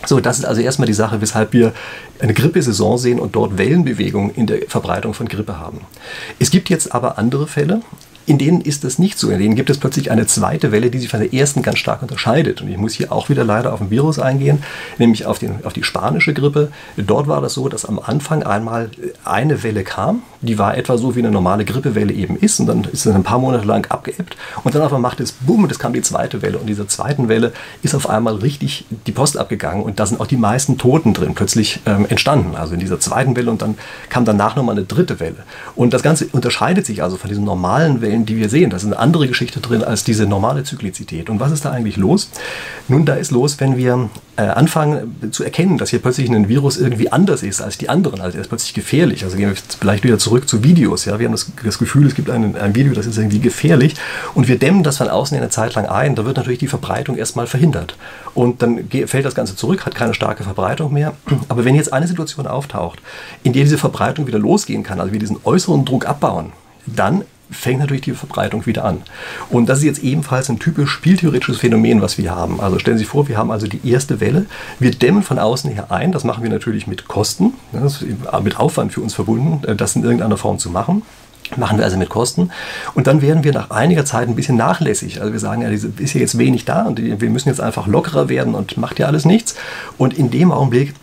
So, 0.05 0.19
das 0.19 0.39
ist 0.39 0.45
also 0.45 0.61
erstmal 0.61 0.87
die 0.87 0.93
Sache, 0.93 1.21
weshalb 1.21 1.53
wir 1.53 1.73
eine 2.19 2.33
Grippesaison 2.33 2.97
sehen 2.97 3.19
und 3.19 3.35
dort 3.35 3.57
Wellenbewegungen 3.57 4.33
in 4.33 4.47
der 4.47 4.59
Verbreitung 4.67 5.13
von 5.13 5.27
Grippe 5.27 5.59
haben. 5.59 5.81
Es 6.39 6.49
gibt 6.49 6.69
jetzt 6.69 6.93
aber 6.93 7.17
andere 7.17 7.47
Fälle, 7.47 7.81
in 8.31 8.37
denen 8.37 8.61
ist 8.61 8.85
das 8.85 8.97
nicht 8.97 9.19
so. 9.19 9.29
In 9.29 9.39
denen 9.39 9.55
gibt 9.55 9.69
es 9.69 9.77
plötzlich 9.77 10.09
eine 10.09 10.25
zweite 10.25 10.71
Welle, 10.71 10.89
die 10.89 10.99
sich 10.99 11.09
von 11.09 11.19
der 11.19 11.33
ersten 11.33 11.63
ganz 11.63 11.79
stark 11.79 12.01
unterscheidet. 12.01 12.61
Und 12.61 12.69
ich 12.69 12.77
muss 12.77 12.93
hier 12.93 13.11
auch 13.11 13.27
wieder 13.27 13.43
leider 13.43 13.73
auf 13.73 13.81
ein 13.81 13.91
Virus 13.91 14.19
eingehen, 14.19 14.63
nämlich 14.97 15.25
auf, 15.25 15.37
den, 15.37 15.65
auf 15.65 15.73
die 15.73 15.83
spanische 15.83 16.33
Grippe. 16.33 16.71
Dort 16.95 17.27
war 17.27 17.41
das 17.41 17.55
so, 17.55 17.67
dass 17.67 17.83
am 17.83 17.99
Anfang 17.99 18.43
einmal 18.43 18.89
eine 19.25 19.63
Welle 19.63 19.83
kam, 19.83 20.21
die 20.39 20.57
war 20.57 20.77
etwa 20.77 20.97
so, 20.97 21.13
wie 21.15 21.19
eine 21.19 21.29
normale 21.29 21.65
Grippewelle 21.65 22.13
eben 22.13 22.37
ist. 22.37 22.61
Und 22.61 22.67
dann 22.67 22.85
ist 22.85 23.05
es 23.05 23.13
ein 23.13 23.23
paar 23.23 23.37
Monate 23.37 23.67
lang 23.67 23.85
abgeebbt. 23.91 24.37
Und 24.63 24.73
dann 24.73 24.81
auf 24.81 24.97
macht 24.97 25.19
es 25.19 25.33
Bumm 25.33 25.63
und 25.63 25.71
es 25.71 25.77
kam 25.77 25.91
die 25.91 26.01
zweite 26.01 26.41
Welle. 26.41 26.57
Und 26.57 26.67
dieser 26.67 26.87
zweiten 26.87 27.27
Welle 27.27 27.51
ist 27.83 27.95
auf 27.95 28.09
einmal 28.09 28.35
richtig 28.35 28.85
die 29.07 29.11
Post 29.11 29.37
abgegangen. 29.37 29.83
Und 29.83 29.99
da 29.99 30.05
sind 30.05 30.21
auch 30.21 30.27
die 30.27 30.37
meisten 30.37 30.77
Toten 30.77 31.13
drin 31.13 31.33
plötzlich 31.35 31.81
ähm, 31.85 32.05
entstanden. 32.07 32.55
Also 32.55 32.75
in 32.75 32.79
dieser 32.79 33.01
zweiten 33.01 33.35
Welle. 33.35 33.51
Und 33.51 33.61
dann 33.61 33.77
kam 34.07 34.23
danach 34.23 34.55
nochmal 34.55 34.77
eine 34.77 34.85
dritte 34.85 35.19
Welle. 35.19 35.43
Und 35.75 35.93
das 35.93 36.01
Ganze 36.01 36.27
unterscheidet 36.31 36.85
sich 36.85 37.03
also 37.03 37.17
von 37.17 37.27
diesen 37.27 37.43
normalen 37.43 37.99
Wellen 38.01 38.20
Wellen, 38.21 38.25
die 38.25 38.37
wir 38.37 38.49
sehen. 38.49 38.69
Das 38.69 38.83
ist 38.83 38.87
eine 38.87 38.99
andere 38.99 39.27
Geschichte 39.27 39.59
drin 39.59 39.83
als 39.83 40.03
diese 40.03 40.25
normale 40.25 40.63
Zyklizität. 40.63 41.29
Und 41.29 41.39
was 41.39 41.51
ist 41.51 41.65
da 41.65 41.71
eigentlich 41.71 41.97
los? 41.97 42.29
Nun, 42.87 43.05
da 43.05 43.15
ist 43.15 43.31
los, 43.31 43.59
wenn 43.59 43.77
wir 43.77 44.09
äh, 44.37 44.43
anfangen 44.43 45.15
zu 45.31 45.43
erkennen, 45.43 45.77
dass 45.77 45.89
hier 45.89 45.99
plötzlich 45.99 46.29
ein 46.29 46.47
Virus 46.47 46.77
irgendwie 46.77 47.11
anders 47.11 47.43
ist 47.43 47.61
als 47.61 47.77
die 47.77 47.89
anderen. 47.89 48.21
Also 48.21 48.37
er 48.37 48.41
ist 48.41 48.47
plötzlich 48.47 48.73
gefährlich. 48.73 49.23
Also 49.23 49.37
gehen 49.37 49.49
wir 49.49 49.55
vielleicht 49.79 50.03
wieder 50.03 50.17
zurück 50.17 50.47
zu 50.47 50.63
Videos. 50.63 51.05
Ja? 51.05 51.19
Wir 51.19 51.27
haben 51.27 51.33
das, 51.33 51.51
das 51.63 51.77
Gefühl, 51.77 52.07
es 52.07 52.15
gibt 52.15 52.29
ein, 52.29 52.55
ein 52.55 52.75
Video, 52.75 52.93
das 52.93 53.05
ist 53.05 53.17
irgendwie 53.17 53.39
gefährlich. 53.39 53.95
Und 54.33 54.47
wir 54.47 54.57
dämmen 54.57 54.83
das 54.83 54.97
von 54.97 55.09
außen 55.09 55.37
eine 55.37 55.49
Zeit 55.49 55.75
lang 55.75 55.85
ein. 55.85 56.15
Da 56.15 56.25
wird 56.25 56.37
natürlich 56.37 56.59
die 56.59 56.67
Verbreitung 56.67 57.17
erstmal 57.17 57.47
verhindert. 57.47 57.95
Und 58.33 58.61
dann 58.61 58.87
fällt 59.05 59.25
das 59.25 59.35
Ganze 59.35 59.55
zurück, 59.55 59.85
hat 59.85 59.95
keine 59.95 60.13
starke 60.13 60.43
Verbreitung 60.43 60.93
mehr. 60.93 61.13
Aber 61.49 61.65
wenn 61.65 61.75
jetzt 61.75 61.91
eine 61.91 62.07
Situation 62.07 62.47
auftaucht, 62.47 62.99
in 63.43 63.53
der 63.53 63.63
diese 63.63 63.77
Verbreitung 63.77 64.27
wieder 64.27 64.39
losgehen 64.39 64.83
kann, 64.83 64.99
also 64.99 65.11
wir 65.11 65.19
diesen 65.19 65.37
äußeren 65.43 65.85
Druck 65.85 66.05
abbauen, 66.05 66.53
dann 66.85 67.23
fängt 67.51 67.79
natürlich 67.79 68.01
die 68.01 68.13
Verbreitung 68.13 68.65
wieder 68.65 68.85
an. 68.85 69.01
Und 69.49 69.67
das 69.67 69.79
ist 69.79 69.85
jetzt 69.85 70.03
ebenfalls 70.03 70.49
ein 70.49 70.59
typisch 70.59 70.89
spieltheoretisches 70.89 71.57
Phänomen, 71.57 72.01
was 72.01 72.17
wir 72.17 72.31
haben. 72.31 72.59
Also 72.61 72.79
stellen 72.79 72.97
Sie 72.97 73.03
sich 73.03 73.11
vor, 73.11 73.27
wir 73.27 73.37
haben 73.37 73.51
also 73.51 73.67
die 73.67 73.87
erste 73.87 74.19
Welle. 74.19 74.45
Wir 74.79 74.91
dämmen 74.91 75.23
von 75.23 75.37
außen 75.37 75.69
her 75.71 75.91
ein. 75.91 76.11
Das 76.11 76.23
machen 76.23 76.43
wir 76.43 76.49
natürlich 76.49 76.87
mit 76.87 77.07
Kosten, 77.07 77.53
mit 78.41 78.59
Aufwand 78.59 78.93
für 78.93 79.01
uns 79.01 79.13
verbunden, 79.13 79.65
äh, 79.67 79.75
das 79.75 79.95
in 79.95 80.03
irgendeiner 80.03 80.37
Form 80.37 80.59
zu 80.59 80.69
machen. 80.69 81.03
Machen 81.57 81.77
wir 81.77 81.83
also 81.83 81.97
mit 81.97 82.07
Kosten. 82.07 82.49
Und 82.93 83.07
dann 83.07 83.21
werden 83.21 83.43
wir 83.43 83.51
nach 83.51 83.71
einiger 83.71 84.05
Zeit 84.05 84.29
ein 84.29 84.35
bisschen 84.35 84.55
nachlässig. 84.55 85.19
Also 85.19 85.33
wir 85.33 85.39
sagen, 85.39 85.61
ja, 85.61 85.67
ist 85.67 86.13
ja 86.13 86.21
jetzt 86.21 86.37
wenig 86.37 86.63
da 86.63 86.83
und 86.83 86.99
wir 86.99 87.29
müssen 87.29 87.49
jetzt 87.49 87.59
einfach 87.59 87.87
lockerer 87.87 88.29
werden 88.29 88.55
und 88.55 88.77
macht 88.77 88.99
ja 88.99 89.07
alles 89.07 89.25
nichts. 89.25 89.55
Und 89.97 90.13
in 90.13 90.31
dem 90.31 90.51
Augenblick 90.53 90.93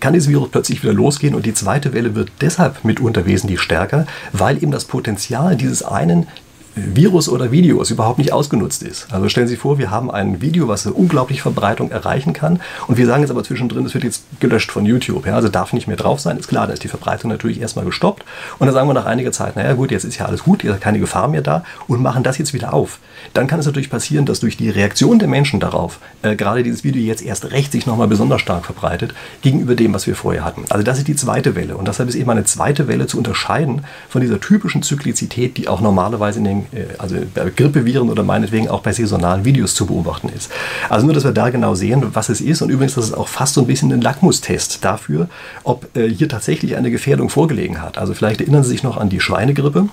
kann 0.00 0.12
dieses 0.12 0.28
Virus 0.28 0.50
plötzlich 0.50 0.82
wieder 0.82 0.92
losgehen 0.92 1.34
und 1.34 1.46
die 1.46 1.54
zweite 1.54 1.92
Welle 1.92 2.14
wird 2.14 2.30
deshalb 2.40 2.84
mitunter 2.84 3.26
wesentlich 3.26 3.60
stärker, 3.60 4.06
weil 4.32 4.62
eben 4.62 4.70
das 4.70 4.84
Potenzial 4.84 5.56
dieses 5.56 5.82
einen 5.82 6.28
Virus 6.76 7.28
oder 7.28 7.52
Videos 7.52 7.90
überhaupt 7.90 8.18
nicht 8.18 8.32
ausgenutzt 8.32 8.82
ist. 8.82 9.12
Also 9.12 9.28
stellen 9.28 9.46
Sie 9.46 9.54
sich 9.54 9.60
vor, 9.60 9.78
wir 9.78 9.90
haben 9.90 10.10
ein 10.10 10.40
Video, 10.40 10.66
was 10.66 10.86
eine 10.86 10.94
unglaubliche 10.94 11.42
Verbreitung 11.42 11.90
erreichen 11.90 12.32
kann 12.32 12.60
und 12.88 12.96
wir 12.96 13.06
sagen 13.06 13.22
jetzt 13.22 13.30
aber 13.30 13.44
zwischendrin, 13.44 13.86
es 13.86 13.94
wird 13.94 14.04
jetzt 14.04 14.24
gelöscht 14.40 14.72
von 14.72 14.84
YouTube. 14.84 15.26
Ja, 15.26 15.36
also 15.36 15.48
darf 15.48 15.72
nicht 15.72 15.86
mehr 15.86 15.96
drauf 15.96 16.20
sein, 16.20 16.36
ist 16.36 16.48
klar, 16.48 16.66
da 16.66 16.72
ist 16.72 16.82
die 16.82 16.88
Verbreitung 16.88 17.30
natürlich 17.30 17.60
erstmal 17.60 17.84
gestoppt 17.84 18.24
und 18.58 18.66
dann 18.66 18.74
sagen 18.74 18.88
wir 18.88 18.94
nach 18.94 19.06
einiger 19.06 19.30
Zeit, 19.30 19.56
naja 19.56 19.74
gut, 19.74 19.90
jetzt 19.92 20.04
ist 20.04 20.18
ja 20.18 20.26
alles 20.26 20.42
gut, 20.42 20.64
jetzt 20.64 20.74
ist 20.74 20.80
keine 20.80 20.98
Gefahr 20.98 21.28
mehr 21.28 21.42
da 21.42 21.62
und 21.86 22.02
machen 22.02 22.24
das 22.24 22.38
jetzt 22.38 22.52
wieder 22.54 22.74
auf. 22.74 22.98
Dann 23.32 23.46
kann 23.46 23.60
es 23.60 23.66
natürlich 23.66 23.90
passieren, 23.90 24.26
dass 24.26 24.40
durch 24.40 24.56
die 24.56 24.70
Reaktion 24.70 25.18
der 25.18 25.28
Menschen 25.28 25.60
darauf 25.60 26.00
äh, 26.22 26.34
gerade 26.34 26.62
dieses 26.62 26.82
Video 26.82 27.02
jetzt 27.02 27.22
erst 27.22 27.52
recht 27.52 27.70
sich 27.72 27.86
nochmal 27.86 28.08
besonders 28.08 28.40
stark 28.40 28.64
verbreitet 28.64 29.14
gegenüber 29.42 29.76
dem, 29.76 29.94
was 29.94 30.06
wir 30.06 30.16
vorher 30.16 30.44
hatten. 30.44 30.64
Also 30.70 30.84
das 30.84 30.98
ist 30.98 31.08
die 31.08 31.16
zweite 31.16 31.54
Welle 31.54 31.76
und 31.76 31.86
deshalb 31.86 32.08
ist 32.08 32.16
eben 32.16 32.30
eine 32.30 32.44
zweite 32.44 32.88
Welle 32.88 33.06
zu 33.06 33.16
unterscheiden 33.16 33.84
von 34.08 34.20
dieser 34.20 34.40
typischen 34.40 34.82
Zyklizität, 34.82 35.56
die 35.56 35.68
auch 35.68 35.80
normalerweise 35.80 36.38
in 36.38 36.44
den 36.44 36.63
äh, 36.72 36.84
also 36.98 37.16
bei 37.34 37.50
Grippeviren 37.50 38.10
oder 38.10 38.22
meinetwegen 38.22 38.68
auch 38.68 38.80
bei 38.80 38.92
saisonalen 38.92 39.44
Videos 39.44 39.74
zu 39.74 39.86
beobachten 39.86 40.28
ist. 40.28 40.50
Also 40.88 41.06
nur, 41.06 41.14
dass 41.14 41.24
wir 41.24 41.32
da 41.32 41.50
genau 41.50 41.74
sehen, 41.74 42.02
was 42.12 42.28
es 42.28 42.40
ist 42.40 42.62
und 42.62 42.70
übrigens, 42.70 42.94
das 42.94 43.06
ist 43.06 43.14
auch 43.14 43.28
fast 43.28 43.54
so 43.54 43.60
ein 43.60 43.66
bisschen 43.66 43.92
ein 43.92 44.00
Lackmustest 44.00 44.84
dafür, 44.84 45.28
ob 45.62 45.96
äh, 45.96 46.08
hier 46.08 46.28
tatsächlich 46.28 46.76
eine 46.76 46.90
Gefährdung 46.90 47.28
vorgelegen 47.28 47.80
hat. 47.82 47.98
Also 47.98 48.14
vielleicht 48.14 48.40
erinnern 48.40 48.62
Sie 48.62 48.70
sich 48.70 48.82
noch 48.82 48.96
an 48.96 49.08
die 49.08 49.20
Schweinegrippe. 49.20 49.88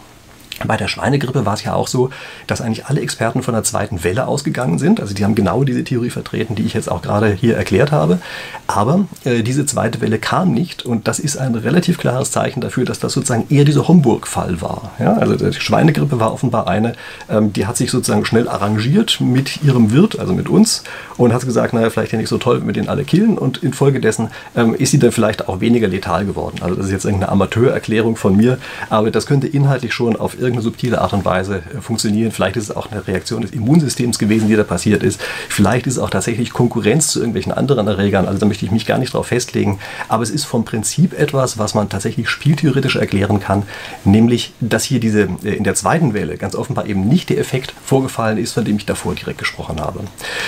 Bei 0.68 0.78
der 0.78 0.88
Schweinegrippe 0.88 1.46
war 1.46 1.54
es 1.54 1.64
ja 1.64 1.74
auch 1.74 1.88
so, 1.88 2.10
dass 2.48 2.62
eigentlich 2.62 2.86
alle 2.86 3.02
Experten 3.02 3.44
von 3.44 3.54
der 3.54 3.64
zweiten 3.64 4.04
Welle 4.04 4.28
ausgegangen 4.28 4.80
sind. 4.80 5.00
Also 5.00 5.14
die 5.14 5.24
haben 5.24 5.36
genau 5.36 5.64
diese 5.64 5.84
Theorie 5.84 6.10
vertreten, 6.10 6.56
die 6.56 6.64
ich 6.64 6.74
jetzt 6.74 6.90
auch 6.90 7.02
gerade 7.02 7.32
hier 7.32 7.58
erklärt 7.58 7.92
habe. 7.92 8.20
Aber 8.68 9.06
äh, 9.24 9.44
diese 9.44 9.66
zweite 9.66 10.02
Welle 10.02 10.20
kam 10.20 10.54
nicht 10.54 10.86
und 10.86 11.08
das 11.08 11.20
ist 11.20 11.38
ein 11.38 11.56
relativ 11.56 11.98
klares 11.98 12.32
Zeichen 12.32 12.62
dafür, 12.62 12.86
dass 12.86 13.00
das 13.00 13.14
sozusagen 13.14 13.46
eher 13.50 13.66
dieser 13.66 13.88
Homburg-Fall 13.88 14.62
war. 14.62 14.92
Ja, 15.00 15.18
also 15.18 15.36
die 15.36 15.60
Schweinegrippe 15.60 16.20
war 16.20 16.34
offenbar 16.34 16.68
eine, 16.68 16.94
ähm, 17.30 17.54
die 17.54 17.66
hat 17.66 17.78
sich 17.78 17.92
sozusagen 17.92 18.26
schnell 18.26 18.48
arrangiert 18.48 19.20
mit 19.20 19.64
ihrem 19.64 19.92
Wirt, 19.92 20.20
also 20.20 20.34
mit 20.34 20.50
uns, 20.50 20.84
und 21.18 21.34
hat 21.34 21.46
gesagt, 21.46 21.74
naja, 21.74 21.90
vielleicht 21.90 22.12
ja 22.12 22.18
nicht 22.18 22.30
so 22.30 22.38
toll, 22.38 22.60
wenn 22.60 22.68
wir 22.68 22.74
den 22.74 22.90
alle 22.90 23.04
killen. 23.04 23.38
Und 23.38 23.64
infolgedessen 23.64 24.30
ähm, 24.56 24.76
ist 24.76 24.92
sie 24.92 25.00
dann 25.00 25.12
vielleicht 25.12 25.48
auch 25.48 25.60
weniger 25.60 25.88
letal 25.88 26.26
geworden. 26.26 26.58
Also 26.62 26.76
das 26.76 26.86
ist 26.88 26.92
jetzt 26.92 27.06
irgendeine 27.06 27.32
Amateurerklärung 27.32 28.16
von 28.16 28.36
mir, 28.36 28.58
aber 28.90 29.12
das 29.12 29.26
könnte 29.26 29.48
inhaltlich 29.48 29.94
schon 29.94 30.16
auf 30.16 30.34
irgendeine 30.34 30.51
irgendeine 30.52 30.64
subtile 30.64 31.02
Art 31.02 31.14
und 31.14 31.26
Weise 31.26 31.58
äh, 31.58 31.82
funktionieren. 31.82 32.32
Vielleicht 32.32 32.58
ist 32.58 32.66
es 32.66 32.76
auch 32.76 32.92
eine 32.92 33.08
Reaktion 33.08 33.42
des 33.42 33.52
Immunsystems 33.52 34.20
gewesen, 34.20 34.48
die 34.48 34.56
da 34.56 34.64
passiert 34.64 35.04
ist. 35.04 35.20
Vielleicht 35.50 35.88
ist 35.88 35.94
es 35.94 36.00
auch 36.00 36.10
tatsächlich 36.10 36.52
Konkurrenz 36.52 37.08
zu 37.08 37.20
irgendwelchen 37.20 37.52
anderen 37.52 37.88
Erregern. 37.88 38.28
Also 38.28 38.40
da 38.40 38.46
möchte 38.46 38.66
ich 38.66 38.72
mich 38.72 38.86
gar 38.86 38.98
nicht 38.98 39.14
darauf 39.14 39.28
festlegen. 39.28 39.80
Aber 40.08 40.24
es 40.24 40.30
ist 40.30 40.46
vom 40.46 40.66
Prinzip 40.66 41.18
etwas, 41.18 41.58
was 41.58 41.74
man 41.74 41.90
tatsächlich 41.90 42.30
spieltheoretisch 42.30 42.96
erklären 42.96 43.40
kann, 43.40 43.64
nämlich, 44.04 44.54
dass 44.60 44.84
hier 44.84 45.00
diese 45.00 45.30
äh, 45.44 45.56
in 45.56 45.64
der 45.64 45.76
zweiten 45.76 46.14
Welle 46.14 46.38
ganz 46.38 46.56
offenbar 46.56 46.86
eben 46.86 47.08
nicht 47.08 47.30
der 47.30 47.40
Effekt 47.40 47.74
vorgefallen 47.84 48.38
ist, 48.38 48.54
von 48.54 48.66
dem 48.66 48.78
ich 48.78 48.86
davor 48.86 49.16
direkt 49.16 49.40
gesprochen 49.40 49.80
habe. 49.80 50.02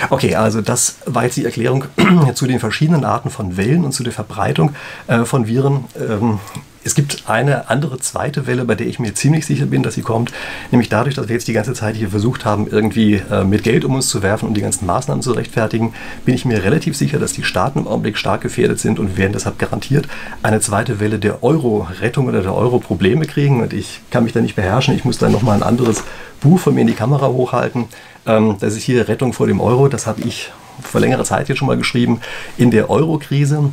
Okay, 0.10 0.36
also 0.36 0.62
das 0.62 0.98
war 1.06 1.24
jetzt 1.24 1.38
die 1.38 1.46
Erklärung 1.46 1.86
zu 2.36 2.48
den 2.48 2.60
verschiedenen 2.60 3.06
Arten 3.06 3.30
von 3.30 3.58
Wellen 3.58 3.86
und 3.86 3.94
zu 3.94 4.04
der 4.04 4.14
Verbreitung 4.14 4.76
äh, 5.08 5.26
von 5.26 5.48
Viren. 5.48 5.86
Es 6.86 6.96
gibt 6.96 7.24
eine 7.28 7.70
andere 7.70 8.00
zweite 8.00 8.46
Welle, 8.46 8.66
bei 8.66 8.76
der 8.76 8.88
ich 8.88 9.00
mir 9.00 9.14
ziemlich 9.14 9.46
sicher 9.46 9.66
bin, 9.66 9.84
dass 9.84 9.96
sie 9.96 10.02
kommt. 10.02 10.32
Nämlich 10.72 10.90
dadurch, 10.90 11.16
dass 11.16 11.30
wir 11.30 11.36
jetzt 11.36 11.48
die 11.48 11.54
ganze 11.54 11.74
Zeit 11.74 11.96
hier 11.96 12.10
versucht 12.10 12.44
haben, 12.46 12.68
irgendwie 12.68 13.22
äh, 13.32 13.44
mit 13.44 13.64
Geld 13.64 13.86
um 13.86 13.96
uns 13.96 14.10
zu 14.10 14.22
werfen, 14.22 14.48
um 14.48 14.54
die 14.54 14.62
ganzen 14.62 14.86
Maßnahmen 14.86 15.22
zu 15.22 15.32
rechtfertigen, 15.32 15.94
bin 16.26 16.36
ich 16.36 16.46
mir 16.46 16.64
relativ 16.64 16.98
sicher, 16.98 17.20
dass 17.20 17.34
die 17.34 17.44
Staaten 17.44 17.80
im 17.80 17.88
Augenblick 17.88 18.18
stark 18.18 18.42
gefährdet 18.42 18.80
sind 18.80 19.00
und 19.00 19.10
wir 19.10 19.18
werden 19.18 19.34
deshalb 19.34 19.58
garantiert 19.60 20.08
eine 20.42 20.60
zweite 20.60 21.00
Welle 21.00 21.20
der 21.20 21.44
Euro-Rettung 21.44 22.28
oder 22.28 22.42
der 22.42 22.54
Euro-Probleme 22.54 23.26
kriegen. 23.26 23.62
Und 23.62 23.74
ich 23.74 24.02
kann 24.12 24.24
mich 24.24 24.34
da 24.34 24.42
nicht 24.42 24.56
beherrschen. 24.56 24.96
Ich 24.96 25.06
muss 25.06 25.18
da 25.18 25.30
nochmal 25.30 25.58
ein 25.58 25.64
anderes 25.64 26.04
Buch 26.42 26.60
von 26.60 26.76
mir 26.76 26.82
in 26.82 26.88
die 26.88 26.94
Kamera 26.94 27.28
hochhalten. 27.28 27.86
Ähm, 28.26 28.58
das 28.60 28.76
ist 28.76 28.84
hier 28.84 29.08
Rettung 29.08 29.32
vor 29.32 29.48
dem 29.48 29.62
Euro. 29.62 29.88
Das 29.88 30.06
habe 30.06 30.22
ich 30.22 30.52
vor 30.82 31.00
längerer 31.00 31.24
Zeit 31.24 31.50
jetzt 31.50 31.58
schon 31.58 31.68
mal 31.68 31.78
geschrieben. 31.78 32.20
In 32.58 32.72
der 32.72 32.90
Euro-Krise 32.90 33.72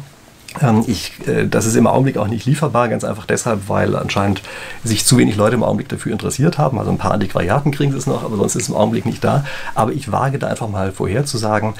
ich, 0.86 1.12
äh, 1.26 1.46
das 1.46 1.66
ist 1.66 1.76
im 1.76 1.86
Augenblick 1.86 2.16
auch 2.16 2.28
nicht 2.28 2.44
lieferbar, 2.46 2.88
ganz 2.88 3.04
einfach 3.04 3.26
deshalb, 3.26 3.68
weil 3.68 3.96
anscheinend 3.96 4.42
sich 4.84 5.04
zu 5.04 5.16
wenig 5.18 5.36
Leute 5.36 5.54
im 5.54 5.62
Augenblick 5.62 5.88
dafür 5.88 6.12
interessiert 6.12 6.58
haben. 6.58 6.78
Also 6.78 6.90
ein 6.90 6.98
paar 6.98 7.12
Antiquariaten 7.12 7.72
kriegen 7.72 7.92
sie 7.92 7.98
es 7.98 8.06
noch, 8.06 8.24
aber 8.24 8.36
sonst 8.36 8.56
ist 8.56 8.64
es 8.64 8.68
im 8.68 8.74
Augenblick 8.74 9.06
nicht 9.06 9.22
da. 9.22 9.44
Aber 9.74 9.92
ich 9.92 10.10
wage 10.10 10.38
da 10.38 10.48
einfach 10.48 10.68
mal 10.68 10.92
vorherzusagen, 10.92 11.74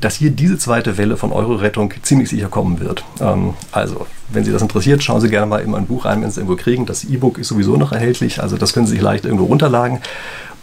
dass 0.00 0.16
hier 0.16 0.30
diese 0.30 0.58
zweite 0.58 0.98
Welle 0.98 1.16
von 1.16 1.32
Euro-Rettung 1.32 1.92
ziemlich 2.02 2.28
sicher 2.28 2.48
kommen 2.48 2.80
wird. 2.80 3.04
Ähm, 3.20 3.54
also, 3.72 4.06
wenn 4.28 4.44
Sie 4.44 4.52
das 4.52 4.62
interessiert, 4.62 5.02
schauen 5.02 5.20
Sie 5.20 5.28
gerne 5.28 5.46
mal 5.46 5.60
in 5.60 5.70
mein 5.70 5.86
Buch 5.86 6.04
rein, 6.04 6.22
wenn 6.22 6.30
Sie 6.30 6.34
es 6.34 6.36
irgendwo 6.38 6.56
kriegen. 6.56 6.84
Das 6.84 7.04
E-Book 7.04 7.38
ist 7.38 7.48
sowieso 7.48 7.76
noch 7.76 7.92
erhältlich, 7.92 8.42
also 8.42 8.56
das 8.56 8.72
können 8.72 8.86
Sie 8.86 8.92
sich 8.92 9.02
leicht 9.02 9.24
irgendwo 9.24 9.44
runterladen. 9.44 10.00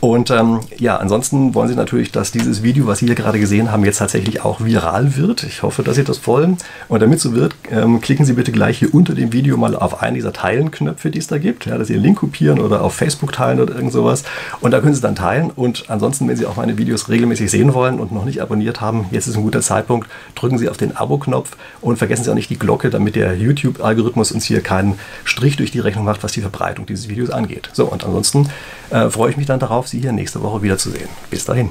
Und 0.03 0.31
ähm, 0.31 0.59
ja, 0.79 0.97
ansonsten 0.97 1.55
wollen 1.55 1.69
Sie 1.69 1.75
natürlich, 1.75 2.11
dass 2.11 2.33
dieses 2.33 2.61
Video, 2.61 2.87
was 2.87 2.99
Sie 2.99 3.05
hier 3.05 3.15
gerade 3.15 3.39
gesehen 3.39 3.71
haben, 3.71 3.85
jetzt 3.85 3.99
tatsächlich 3.99 4.43
auch 4.43 4.59
viral 4.59 5.15
wird. 5.15 5.43
Ich 5.43 5.63
hoffe, 5.63 5.81
dass 5.81 5.95
Sie 5.95 6.03
das 6.03 6.27
wollen. 6.27 6.57
Und 6.89 7.01
damit 7.01 7.21
so 7.21 7.33
wird, 7.35 7.55
ähm, 7.71 8.01
klicken 8.01 8.25
Sie 8.25 8.33
bitte 8.33 8.51
gleich 8.51 8.79
hier 8.79 8.93
unter 8.93 9.13
dem 9.13 9.31
Video 9.31 9.55
mal 9.55 9.77
auf 9.77 10.01
einen 10.01 10.15
dieser 10.15 10.33
Teilen-Knöpfe, 10.33 11.09
die 11.09 11.19
es 11.19 11.27
da 11.27 11.37
gibt. 11.37 11.67
Ja, 11.67 11.77
dass 11.77 11.87
Sie 11.87 11.93
den 11.93 12.03
Link 12.03 12.17
kopieren 12.17 12.59
oder 12.59 12.81
auf 12.81 12.95
Facebook 12.95 13.31
teilen 13.31 13.61
oder 13.61 13.75
irgend 13.75 13.93
sowas. 13.93 14.23
Und 14.59 14.71
da 14.71 14.81
können 14.81 14.93
Sie 14.93 14.99
dann 14.99 15.15
teilen. 15.15 15.51
Und 15.51 15.85
ansonsten, 15.87 16.27
wenn 16.27 16.35
Sie 16.35 16.47
auch 16.47 16.57
meine 16.57 16.77
Videos 16.77 17.07
regelmäßig 17.07 17.49
sehen 17.49 17.73
wollen 17.73 18.01
und 18.01 18.11
noch 18.11 18.25
nicht 18.25 18.41
abonniert 18.41 18.81
haben, 18.81 19.05
jetzt 19.11 19.27
ist 19.27 19.37
ein 19.37 19.43
guter 19.43 19.61
Zeitpunkt. 19.61 20.09
Drücken 20.35 20.57
Sie 20.57 20.67
auf 20.67 20.75
den 20.75 20.97
Abo-Knopf 20.97 21.55
und 21.79 21.95
vergessen 21.95 22.25
Sie 22.25 22.29
auch 22.29 22.35
nicht 22.35 22.49
die 22.49 22.59
Glocke, 22.59 22.89
damit 22.89 23.15
der 23.15 23.37
YouTube-Algorithmus 23.37 24.33
uns 24.33 24.43
hier 24.43 24.59
keinen 24.59 24.99
Strich 25.23 25.55
durch 25.55 25.71
die 25.71 25.79
Rechnung 25.79 26.03
macht, 26.03 26.25
was 26.25 26.33
die 26.33 26.41
Verbreitung 26.41 26.87
dieses 26.87 27.07
Videos 27.07 27.29
angeht. 27.29 27.69
So, 27.71 27.85
und 27.85 28.03
ansonsten 28.03 28.49
äh, 28.89 29.09
freue 29.09 29.31
ich 29.31 29.37
mich 29.37 29.45
dann 29.45 29.61
darauf, 29.61 29.92
Sie 29.93 29.99
hier 29.99 30.11
nächste 30.11 30.41
Woche 30.41 30.63
wiederzusehen. 30.63 31.07
Bis 31.29 31.45
dahin. 31.45 31.69